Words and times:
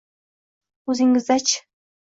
—Oʼzingizda-chi? 0.95 1.65